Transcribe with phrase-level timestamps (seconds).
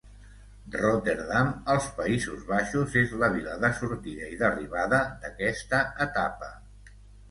[0.75, 6.57] Rotterdam, als Països Baixos, és la vila de sortida i d'arribada d'aquesta etapa.